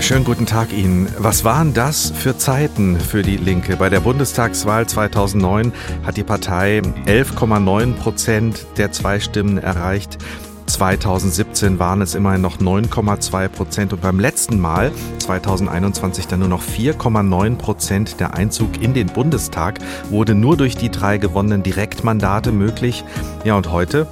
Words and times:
Schönen 0.00 0.24
guten 0.24 0.46
Tag 0.46 0.72
Ihnen. 0.72 1.08
Was 1.18 1.44
waren 1.44 1.74
das 1.74 2.10
für 2.10 2.36
Zeiten 2.36 2.98
für 2.98 3.22
die 3.22 3.36
Linke? 3.36 3.76
Bei 3.76 3.88
der 3.88 4.00
Bundestagswahl 4.00 4.88
2009 4.88 5.72
hat 6.04 6.16
die 6.16 6.24
Partei 6.24 6.80
11,9 7.06 7.94
Prozent 7.94 8.66
der 8.78 8.90
Zweistimmen 8.90 9.58
erreicht. 9.58 10.18
2017 10.66 11.78
waren 11.78 12.00
es 12.00 12.14
immerhin 12.14 12.40
noch 12.40 12.58
9,2 12.58 13.48
Prozent 13.48 13.92
und 13.92 14.00
beim 14.00 14.18
letzten 14.18 14.58
Mal, 14.58 14.90
2021, 15.18 16.26
dann 16.26 16.40
nur 16.40 16.48
noch 16.48 16.62
4,9 16.62 17.56
Prozent. 17.56 18.18
Der 18.18 18.34
Einzug 18.34 18.82
in 18.82 18.94
den 18.94 19.08
Bundestag 19.08 19.78
wurde 20.10 20.34
nur 20.34 20.56
durch 20.56 20.76
die 20.76 20.90
drei 20.90 21.18
gewonnenen 21.18 21.62
Direktmandate 21.62 22.50
möglich. 22.50 23.04
Ja, 23.44 23.54
und 23.54 23.70
heute? 23.70 24.06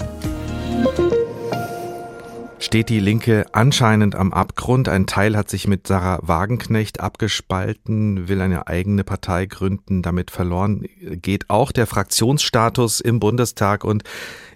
Steht 2.71 2.89
die 2.89 3.01
Linke 3.01 3.47
anscheinend 3.51 4.15
am 4.15 4.33
Abgrund. 4.33 4.89
Ein 4.89 5.09
Teil 5.09 5.37
hat 5.37 5.51
sich 5.51 5.67
mit 5.67 5.89
Sarah 5.89 6.21
Wagenknecht 6.23 7.01
abgespalten, 7.01 8.29
will 8.29 8.41
eine 8.41 8.69
eigene 8.69 9.03
Partei 9.03 9.47
gründen. 9.47 10.03
Damit 10.03 10.31
verloren 10.31 10.87
geht 11.01 11.51
auch 11.51 11.73
der 11.73 11.89
Fraktionsstatus 11.89 13.01
im 13.01 13.19
Bundestag 13.19 13.83
und 13.83 14.05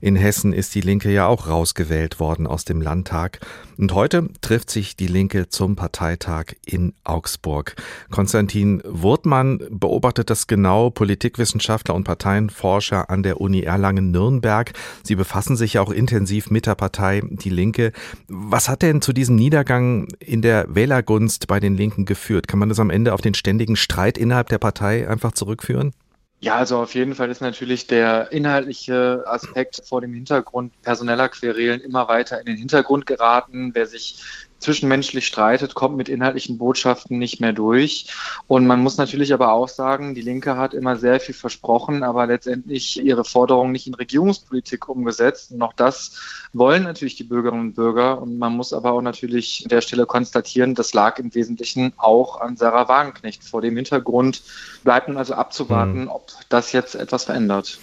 in 0.00 0.14
Hessen 0.14 0.52
ist 0.52 0.76
die 0.76 0.80
Linke 0.80 1.10
ja 1.10 1.26
auch 1.26 1.48
rausgewählt 1.48 2.20
worden 2.20 2.46
aus 2.46 2.64
dem 2.64 2.80
Landtag. 2.80 3.40
Und 3.78 3.92
heute 3.94 4.28
trifft 4.42 4.70
sich 4.70 4.96
die 4.96 5.06
Linke 5.06 5.48
zum 5.48 5.74
Parteitag 5.74 6.52
in 6.64 6.92
Augsburg. 7.02 7.74
Konstantin 8.10 8.82
Wurtmann 8.84 9.60
beobachtet 9.70 10.30
das 10.30 10.46
genau, 10.46 10.90
Politikwissenschaftler 10.90 11.94
und 11.94 12.04
Parteienforscher 12.04 13.10
an 13.10 13.22
der 13.22 13.40
Uni 13.40 13.62
Erlangen-Nürnberg. 13.62 14.72
Sie 15.02 15.16
befassen 15.16 15.56
sich 15.56 15.74
ja 15.74 15.82
auch 15.82 15.90
intensiv 15.90 16.50
mit 16.50 16.66
der 16.66 16.74
Partei 16.76 17.22
Die 17.24 17.50
Linke. 17.50 17.92
Was 18.28 18.68
hat 18.68 18.82
denn 18.82 19.02
zu 19.02 19.12
diesem 19.12 19.36
Niedergang 19.36 20.08
in 20.18 20.42
der 20.42 20.66
Wählergunst 20.74 21.46
bei 21.46 21.60
den 21.60 21.76
Linken 21.76 22.04
geführt? 22.04 22.48
Kann 22.48 22.58
man 22.58 22.68
das 22.68 22.80
am 22.80 22.90
Ende 22.90 23.12
auf 23.12 23.20
den 23.20 23.34
ständigen 23.34 23.76
Streit 23.76 24.18
innerhalb 24.18 24.48
der 24.48 24.58
Partei 24.58 25.08
einfach 25.08 25.32
zurückführen? 25.32 25.92
Ja, 26.40 26.56
also 26.56 26.78
auf 26.78 26.94
jeden 26.94 27.14
Fall 27.14 27.30
ist 27.30 27.40
natürlich 27.40 27.86
der 27.86 28.30
inhaltliche 28.30 29.24
Aspekt 29.26 29.80
vor 29.88 30.02
dem 30.02 30.12
Hintergrund 30.12 30.72
personeller 30.82 31.30
Querelen 31.30 31.80
immer 31.80 32.06
weiter 32.08 32.38
in 32.38 32.44
den 32.44 32.58
Hintergrund 32.58 33.06
geraten. 33.06 33.70
Wer 33.72 33.86
sich 33.86 34.22
zwischenmenschlich 34.64 35.26
streitet, 35.26 35.74
kommt 35.74 35.96
mit 35.96 36.08
inhaltlichen 36.08 36.58
Botschaften 36.58 37.18
nicht 37.18 37.40
mehr 37.40 37.52
durch. 37.52 38.06
Und 38.48 38.66
man 38.66 38.80
muss 38.80 38.96
natürlich 38.96 39.32
aber 39.32 39.52
auch 39.52 39.68
sagen, 39.68 40.14
die 40.14 40.22
Linke 40.22 40.56
hat 40.56 40.74
immer 40.74 40.96
sehr 40.96 41.20
viel 41.20 41.34
versprochen, 41.34 42.02
aber 42.02 42.26
letztendlich 42.26 43.02
ihre 43.02 43.24
Forderungen 43.24 43.72
nicht 43.72 43.86
in 43.86 43.94
Regierungspolitik 43.94 44.88
umgesetzt. 44.88 45.52
Und 45.52 45.62
auch 45.62 45.74
das 45.74 46.18
wollen 46.52 46.82
natürlich 46.82 47.16
die 47.16 47.24
Bürgerinnen 47.24 47.68
und 47.68 47.74
Bürger. 47.74 48.20
Und 48.20 48.38
man 48.38 48.56
muss 48.56 48.72
aber 48.72 48.92
auch 48.92 49.02
natürlich 49.02 49.60
an 49.64 49.68
der 49.68 49.82
Stelle 49.82 50.06
konstatieren, 50.06 50.74
das 50.74 50.94
lag 50.94 51.18
im 51.18 51.34
Wesentlichen 51.34 51.92
auch 51.96 52.40
an 52.40 52.56
Sarah 52.56 52.88
Wagenknecht. 52.88 53.44
Vor 53.44 53.60
dem 53.60 53.76
Hintergrund 53.76 54.42
bleibt 54.82 55.08
nun 55.08 55.16
also 55.16 55.34
abzuwarten, 55.34 56.02
mhm. 56.02 56.08
ob 56.08 56.32
das 56.48 56.72
jetzt 56.72 56.94
etwas 56.94 57.24
verändert. 57.24 57.78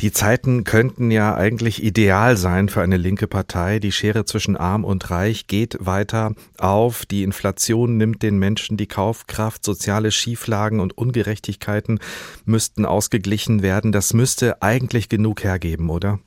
Die 0.00 0.12
Zeiten 0.12 0.64
könnten 0.64 1.10
ja 1.10 1.34
eigentlich 1.34 1.82
ideal 1.82 2.36
sein 2.36 2.68
für 2.68 2.82
eine 2.82 2.96
linke 2.96 3.26
Partei. 3.26 3.78
Die 3.80 3.92
Schere 3.92 4.24
zwischen 4.24 4.56
arm 4.56 4.84
und 4.84 5.10
reich 5.10 5.46
geht 5.46 5.76
weiter 5.80 6.19
auf. 6.58 7.06
Die 7.06 7.22
Inflation 7.22 7.96
nimmt 7.96 8.22
den 8.22 8.38
Menschen 8.38 8.76
die 8.76 8.86
Kaufkraft. 8.86 9.64
Soziale 9.64 10.12
Schieflagen 10.12 10.80
und 10.80 10.96
Ungerechtigkeiten 10.96 11.98
müssten 12.44 12.86
ausgeglichen 12.86 13.62
werden. 13.62 13.92
Das 13.92 14.14
müsste 14.14 14.62
eigentlich 14.62 15.08
genug 15.08 15.42
hergeben, 15.42 15.90
oder? 15.90 16.20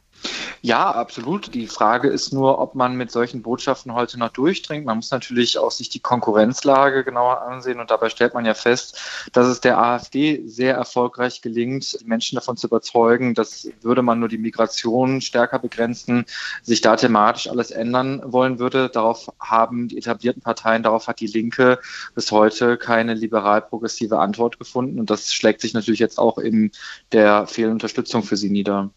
Ja, 0.62 0.92
absolut. 0.92 1.54
Die 1.54 1.68
Frage 1.68 2.08
ist 2.08 2.32
nur, 2.32 2.60
ob 2.60 2.74
man 2.76 2.96
mit 2.96 3.12
solchen 3.12 3.42
Botschaften 3.42 3.94
heute 3.94 4.18
noch 4.18 4.30
durchdringt. 4.30 4.86
Man 4.86 4.98
muss 4.98 5.12
natürlich 5.12 5.58
auch 5.58 5.72
sich 5.72 5.90
die 5.90 6.00
Konkurrenzlage 6.00 7.04
genauer 7.04 7.42
ansehen 7.42 7.80
und 7.80 7.92
dabei 7.92 8.10
stellt 8.10 8.34
man 8.34 8.46
ja 8.46 8.54
fest, 8.54 9.00
dass 9.34 9.48
es 9.48 9.60
der 9.60 9.78
AfD 9.78 10.42
sehr 10.46 10.76
erfolgreich 10.76 11.42
gelingt, 11.42 12.00
Menschen 12.06 12.36
davon 12.36 12.56
zu 12.56 12.68
überzeugen, 12.68 13.34
dass 13.34 13.68
würde 13.82 14.02
man 14.02 14.20
nur 14.20 14.30
die 14.30 14.38
Migration 14.38 15.20
stärker 15.20 15.60
begrenzen, 15.60 16.26
sich 16.62 16.80
da 16.80 16.96
thematisch 16.96 17.50
alles 17.50 17.72
ändern 17.72 18.22
wollen 18.26 18.60
würde. 18.60 18.90
Darauf 18.90 19.30
haben 19.40 19.90
die 19.90 19.98
etablierten 19.98 20.42
Parteien, 20.42 20.84
darauf 20.84 21.08
hat 21.08 21.20
die 21.20 21.28
Linke 21.28 21.80
bis 22.16 22.32
heute 22.32 22.78
keine 22.78 23.14
liberal-progressive 23.14 24.18
Antwort 24.18 24.60
gefunden 24.60 25.00
und 25.00 25.10
das 25.10 25.34
schlägt 25.34 25.62
sich 25.62 25.74
natürlich 25.74 26.00
jetzt 26.00 26.20
auch 26.20 26.38
in 26.38 26.72
der 27.12 27.48
fehlenden 27.48 27.76
Unterstützung 27.76 28.24
für 28.24 28.38
sie 28.38 28.50
nieder. 28.50 28.92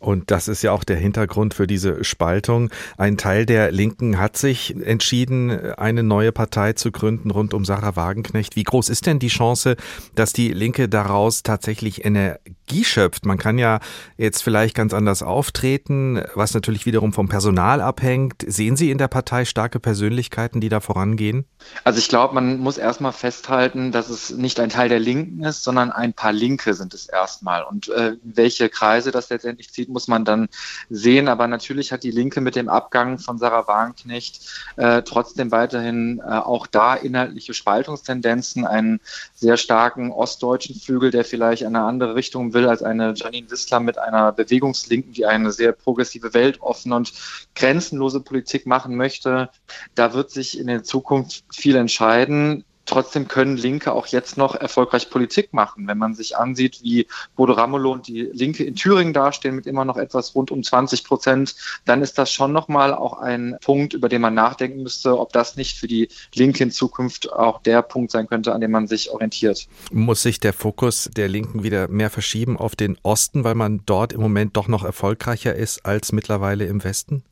Und 0.00 0.30
das 0.30 0.48
ist 0.48 0.62
ja 0.62 0.71
auch 0.72 0.84
der 0.84 0.96
Hintergrund 0.96 1.54
für 1.54 1.66
diese 1.66 2.04
Spaltung. 2.04 2.70
Ein 2.96 3.16
Teil 3.16 3.46
der 3.46 3.70
Linken 3.70 4.18
hat 4.18 4.36
sich 4.36 4.74
entschieden, 4.76 5.72
eine 5.74 6.02
neue 6.02 6.32
Partei 6.32 6.72
zu 6.72 6.90
gründen 6.90 7.30
rund 7.30 7.54
um 7.54 7.64
Sarah 7.64 7.96
Wagenknecht. 7.96 8.56
Wie 8.56 8.64
groß 8.64 8.88
ist 8.88 9.06
denn 9.06 9.18
die 9.18 9.28
Chance, 9.28 9.76
dass 10.14 10.32
die 10.32 10.52
Linke 10.52 10.88
daraus 10.88 11.42
tatsächlich 11.42 12.04
Energie 12.04 12.84
schöpft? 12.84 13.26
Man 13.26 13.38
kann 13.38 13.58
ja 13.58 13.80
jetzt 14.16 14.42
vielleicht 14.42 14.74
ganz 14.74 14.94
anders 14.94 15.22
auftreten, 15.22 16.22
was 16.34 16.54
natürlich 16.54 16.86
wiederum 16.86 17.12
vom 17.12 17.28
Personal 17.28 17.80
abhängt. 17.80 18.44
Sehen 18.46 18.76
Sie 18.76 18.90
in 18.90 18.98
der 18.98 19.08
Partei 19.08 19.44
starke 19.44 19.78
Persönlichkeiten, 19.80 20.60
die 20.60 20.68
da 20.68 20.80
vorangehen? 20.80 21.44
Also 21.84 21.98
ich 21.98 22.08
glaube, 22.08 22.34
man 22.34 22.58
muss 22.58 22.78
erstmal 22.78 23.12
festhalten, 23.12 23.92
dass 23.92 24.08
es 24.08 24.30
nicht 24.30 24.58
ein 24.60 24.70
Teil 24.70 24.88
der 24.88 25.00
Linken 25.00 25.44
ist, 25.44 25.64
sondern 25.64 25.92
ein 25.92 26.12
paar 26.12 26.32
Linke 26.32 26.74
sind 26.74 26.94
es 26.94 27.06
erstmal. 27.06 27.62
Und 27.64 27.88
äh, 27.88 28.16
welche 28.22 28.68
Kreise 28.68 29.10
das 29.10 29.30
letztendlich 29.30 29.72
zieht, 29.72 29.88
muss 29.88 30.08
man 30.08 30.24
dann 30.24 30.48
sehen. 30.90 31.28
Aber 31.28 31.46
natürlich 31.46 31.92
hat 31.92 32.02
die 32.02 32.10
Linke 32.10 32.40
mit 32.40 32.56
dem 32.56 32.68
Abgang 32.68 33.18
von 33.18 33.38
Sarah 33.38 33.66
Wagenknecht 33.66 34.40
äh, 34.76 35.02
trotzdem 35.02 35.50
weiterhin 35.50 36.20
äh, 36.20 36.30
auch 36.30 36.66
da 36.66 36.94
inhaltliche 36.94 37.54
Spaltungstendenzen, 37.54 38.66
einen 38.66 39.00
sehr 39.34 39.56
starken 39.56 40.10
ostdeutschen 40.12 40.76
Flügel, 40.76 41.10
der 41.10 41.24
vielleicht 41.24 41.64
eine 41.64 41.82
andere 41.82 42.14
Richtung 42.14 42.54
will 42.54 42.68
als 42.68 42.82
eine 42.82 43.14
Janine 43.14 43.50
Wissler 43.50 43.80
mit 43.80 43.98
einer 43.98 44.32
Bewegungslinken, 44.32 45.12
die 45.12 45.26
eine 45.26 45.52
sehr 45.52 45.72
progressive, 45.72 46.34
weltoffene 46.34 46.94
und 46.96 47.12
grenzenlose 47.54 48.20
Politik 48.20 48.66
machen 48.66 48.96
möchte. 48.96 49.50
Da 49.94 50.14
wird 50.14 50.30
sich 50.30 50.58
in 50.58 50.66
der 50.66 50.82
Zukunft 50.82 51.44
viel 51.52 51.76
entscheiden. 51.76 52.64
Trotzdem 52.86 53.28
können 53.28 53.56
Linke 53.56 53.92
auch 53.92 54.06
jetzt 54.08 54.36
noch 54.36 54.54
erfolgreich 54.54 55.10
Politik 55.10 55.52
machen. 55.52 55.86
Wenn 55.86 55.98
man 55.98 56.14
sich 56.14 56.36
ansieht, 56.36 56.82
wie 56.82 57.06
Bodo 57.36 57.52
Ramelow 57.52 57.92
und 57.92 58.08
die 58.08 58.22
Linke 58.32 58.64
in 58.64 58.74
Thüringen 58.74 59.12
dastehen 59.12 59.54
mit 59.54 59.66
immer 59.66 59.84
noch 59.84 59.96
etwas 59.96 60.34
rund 60.34 60.50
um 60.50 60.62
20 60.62 61.04
Prozent, 61.04 61.54
dann 61.84 62.02
ist 62.02 62.18
das 62.18 62.32
schon 62.32 62.52
nochmal 62.52 62.92
auch 62.92 63.18
ein 63.18 63.56
Punkt, 63.62 63.94
über 63.94 64.08
den 64.08 64.20
man 64.20 64.34
nachdenken 64.34 64.82
müsste, 64.82 65.18
ob 65.18 65.32
das 65.32 65.56
nicht 65.56 65.78
für 65.78 65.86
die 65.86 66.08
Linke 66.34 66.64
in 66.64 66.70
Zukunft 66.70 67.32
auch 67.32 67.62
der 67.62 67.82
Punkt 67.82 68.10
sein 68.10 68.26
könnte, 68.26 68.52
an 68.52 68.60
dem 68.60 68.70
man 68.70 68.88
sich 68.88 69.10
orientiert. 69.10 69.68
Muss 69.92 70.22
sich 70.22 70.40
der 70.40 70.52
Fokus 70.52 71.08
der 71.14 71.28
Linken 71.28 71.62
wieder 71.62 71.88
mehr 71.88 72.10
verschieben 72.10 72.56
auf 72.56 72.76
den 72.76 72.98
Osten, 73.02 73.44
weil 73.44 73.54
man 73.54 73.82
dort 73.86 74.12
im 74.12 74.20
Moment 74.20 74.56
doch 74.56 74.68
noch 74.68 74.84
erfolgreicher 74.84 75.54
ist 75.54 75.86
als 75.86 76.12
mittlerweile 76.12 76.66
im 76.66 76.82
Westen? 76.82 77.24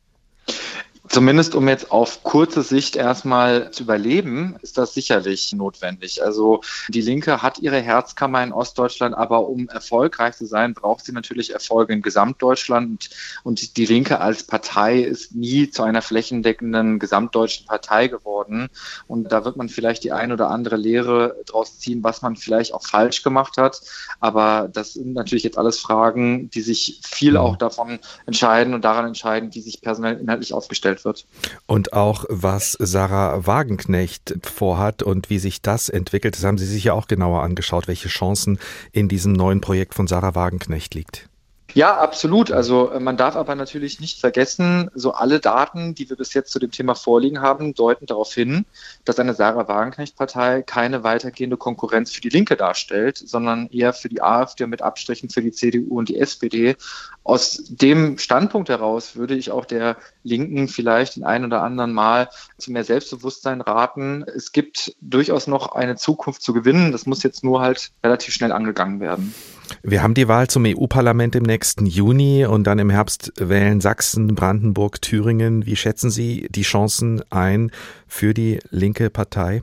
Zumindest 1.10 1.56
um 1.56 1.66
jetzt 1.66 1.90
auf 1.90 2.22
kurze 2.22 2.62
Sicht 2.62 2.94
erstmal 2.94 3.72
zu 3.72 3.82
überleben, 3.82 4.54
ist 4.62 4.78
das 4.78 4.94
sicherlich 4.94 5.52
notwendig. 5.52 6.22
Also 6.22 6.60
die 6.86 7.00
Linke 7.00 7.42
hat 7.42 7.58
ihre 7.58 7.80
Herzkammer 7.80 8.44
in 8.44 8.52
Ostdeutschland, 8.52 9.16
aber 9.16 9.48
um 9.48 9.68
erfolgreich 9.68 10.36
zu 10.36 10.46
sein, 10.46 10.72
braucht 10.72 11.04
sie 11.04 11.10
natürlich 11.10 11.52
Erfolge 11.52 11.94
in 11.94 12.02
Gesamtdeutschland. 12.02 13.10
Und 13.42 13.76
die 13.76 13.86
Linke 13.86 14.20
als 14.20 14.44
Partei 14.44 15.00
ist 15.00 15.34
nie 15.34 15.68
zu 15.68 15.82
einer 15.82 16.00
flächendeckenden 16.00 17.00
gesamtdeutschen 17.00 17.66
Partei 17.66 18.06
geworden. 18.06 18.68
Und 19.08 19.32
da 19.32 19.44
wird 19.44 19.56
man 19.56 19.68
vielleicht 19.68 20.04
die 20.04 20.12
ein 20.12 20.30
oder 20.30 20.48
andere 20.50 20.76
Lehre 20.76 21.34
draus 21.44 21.80
ziehen, 21.80 22.04
was 22.04 22.22
man 22.22 22.36
vielleicht 22.36 22.72
auch 22.72 22.86
falsch 22.86 23.24
gemacht 23.24 23.56
hat. 23.56 23.80
Aber 24.20 24.70
das 24.72 24.92
sind 24.92 25.14
natürlich 25.14 25.42
jetzt 25.42 25.58
alles 25.58 25.80
Fragen, 25.80 26.50
die 26.50 26.60
sich 26.60 27.00
viel 27.04 27.36
auch 27.36 27.56
davon 27.56 27.98
entscheiden 28.26 28.74
und 28.74 28.84
daran 28.84 29.08
entscheiden, 29.08 29.52
wie 29.56 29.60
sich 29.60 29.80
personell 29.80 30.16
inhaltlich 30.16 30.54
aufgestellt 30.54 30.99
wird. 31.04 31.26
Und 31.66 31.92
auch 31.92 32.24
was 32.28 32.72
Sarah 32.78 33.46
Wagenknecht 33.46 34.34
vorhat 34.42 35.02
und 35.02 35.30
wie 35.30 35.38
sich 35.38 35.62
das 35.62 35.88
entwickelt, 35.88 36.36
das 36.36 36.44
haben 36.44 36.58
Sie 36.58 36.66
sich 36.66 36.84
ja 36.84 36.92
auch 36.92 37.08
genauer 37.08 37.42
angeschaut, 37.42 37.88
welche 37.88 38.08
Chancen 38.08 38.58
in 38.92 39.08
diesem 39.08 39.32
neuen 39.32 39.60
Projekt 39.60 39.94
von 39.94 40.06
Sarah 40.06 40.34
Wagenknecht 40.34 40.94
liegt. 40.94 41.29
Ja, 41.74 41.98
absolut. 41.98 42.50
Also 42.50 42.90
äh, 42.90 43.00
man 43.00 43.16
darf 43.16 43.36
aber 43.36 43.54
natürlich 43.54 44.00
nicht 44.00 44.20
vergessen, 44.20 44.90
so 44.94 45.12
alle 45.12 45.40
Daten, 45.40 45.94
die 45.94 46.08
wir 46.08 46.16
bis 46.16 46.34
jetzt 46.34 46.50
zu 46.50 46.58
dem 46.58 46.70
Thema 46.70 46.94
vorliegen 46.94 47.40
haben, 47.40 47.74
deuten 47.74 48.06
darauf 48.06 48.32
hin, 48.32 48.66
dass 49.04 49.18
eine 49.18 49.34
Sarah 49.34 49.68
Wagenknecht-Partei 49.68 50.62
keine 50.62 51.04
weitergehende 51.04 51.56
Konkurrenz 51.56 52.10
für 52.12 52.20
die 52.20 52.28
Linke 52.28 52.56
darstellt, 52.56 53.18
sondern 53.18 53.68
eher 53.68 53.92
für 53.92 54.08
die 54.08 54.22
AfD 54.22 54.66
mit 54.66 54.82
Abstrichen 54.82 55.30
für 55.30 55.42
die 55.42 55.52
CDU 55.52 55.98
und 55.98 56.08
die 56.08 56.18
SPD. 56.18 56.76
Aus 57.22 57.62
dem 57.68 58.18
Standpunkt 58.18 58.68
heraus 58.68 59.14
würde 59.14 59.34
ich 59.34 59.52
auch 59.52 59.64
der 59.64 59.96
Linken 60.24 60.66
vielleicht 60.68 61.16
den 61.16 61.24
ein 61.24 61.44
oder 61.44 61.62
anderen 61.62 61.92
Mal 61.92 62.28
zu 62.58 62.72
mehr 62.72 62.84
Selbstbewusstsein 62.84 63.60
raten. 63.60 64.24
Es 64.24 64.52
gibt 64.52 64.96
durchaus 65.00 65.46
noch 65.46 65.72
eine 65.72 65.96
Zukunft 65.96 66.42
zu 66.42 66.52
gewinnen. 66.52 66.92
Das 66.92 67.06
muss 67.06 67.22
jetzt 67.22 67.44
nur 67.44 67.60
halt 67.60 67.92
relativ 68.02 68.34
schnell 68.34 68.52
angegangen 68.52 69.00
werden. 69.00 69.34
Wir 69.82 70.02
haben 70.02 70.14
die 70.14 70.28
Wahl 70.28 70.48
zum 70.48 70.64
EU-Parlament 70.66 71.36
im 71.36 71.44
nächsten 71.44 71.86
Juni 71.86 72.44
und 72.44 72.64
dann 72.64 72.78
im 72.78 72.90
Herbst 72.90 73.32
wählen 73.36 73.80
Sachsen, 73.80 74.34
Brandenburg, 74.34 75.00
Thüringen. 75.00 75.66
Wie 75.66 75.76
schätzen 75.76 76.10
Sie 76.10 76.48
die 76.50 76.62
Chancen 76.62 77.22
ein 77.30 77.70
für 78.06 78.34
die 78.34 78.58
linke 78.70 79.10
Partei? 79.10 79.62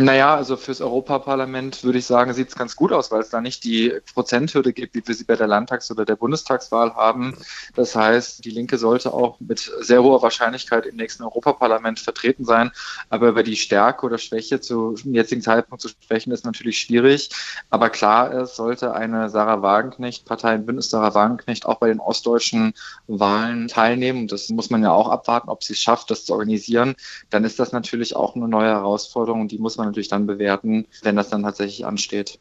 Naja, 0.00 0.36
also 0.36 0.56
fürs 0.56 0.80
Europaparlament 0.80 1.82
würde 1.82 1.98
ich 1.98 2.06
sagen, 2.06 2.32
sieht 2.32 2.50
es 2.50 2.54
ganz 2.54 2.76
gut 2.76 2.92
aus, 2.92 3.10
weil 3.10 3.20
es 3.20 3.30
da 3.30 3.40
nicht 3.40 3.64
die 3.64 3.92
Prozenthürde 4.14 4.72
gibt, 4.72 4.94
wie 4.94 5.02
wir 5.04 5.12
sie 5.12 5.24
bei 5.24 5.34
der 5.34 5.48
Landtags- 5.48 5.90
oder 5.90 6.04
der 6.04 6.14
Bundestagswahl 6.14 6.94
haben. 6.94 7.36
Das 7.74 7.96
heißt, 7.96 8.44
die 8.44 8.50
Linke 8.50 8.78
sollte 8.78 9.12
auch 9.12 9.40
mit 9.40 9.72
sehr 9.80 10.00
hoher 10.04 10.22
Wahrscheinlichkeit 10.22 10.86
im 10.86 10.94
nächsten 10.94 11.24
Europaparlament 11.24 11.98
vertreten 11.98 12.44
sein. 12.44 12.70
Aber 13.08 13.30
über 13.30 13.42
die 13.42 13.56
Stärke 13.56 14.06
oder 14.06 14.18
Schwäche 14.18 14.60
zu 14.60 14.94
jetzigen 15.02 15.42
Zeitpunkt 15.42 15.82
zu 15.82 15.88
sprechen, 15.88 16.30
ist 16.30 16.44
natürlich 16.44 16.78
schwierig. 16.78 17.30
Aber 17.68 17.90
klar 17.90 18.30
ist, 18.30 18.54
sollte 18.54 18.94
eine 18.94 19.30
Sarah 19.30 19.62
Wagenknecht, 19.62 20.24
Partei 20.26 20.54
im 20.54 20.64
Bündnis 20.64 20.90
Sarah 20.90 21.14
Wagenknecht 21.14 21.66
auch 21.66 21.80
bei 21.80 21.88
den 21.88 21.98
ostdeutschen 21.98 22.72
Wahlen 23.08 23.66
teilnehmen, 23.66 24.20
und 24.20 24.30
das 24.30 24.48
muss 24.50 24.70
man 24.70 24.80
ja 24.84 24.92
auch 24.92 25.08
abwarten, 25.08 25.48
ob 25.48 25.64
sie 25.64 25.72
es 25.72 25.80
schafft, 25.80 26.12
das 26.12 26.24
zu 26.24 26.34
organisieren, 26.34 26.94
dann 27.30 27.42
ist 27.42 27.58
das 27.58 27.72
natürlich 27.72 28.14
auch 28.14 28.36
eine 28.36 28.46
neue 28.46 28.68
Herausforderung, 28.68 29.48
die 29.48 29.58
muss 29.58 29.76
man 29.76 29.87
natürlich 29.88 30.08
dann 30.08 30.26
bewerten, 30.26 30.86
wenn 31.02 31.16
das 31.16 31.28
dann 31.30 31.42
tatsächlich 31.42 31.86
ansteht. 31.86 32.40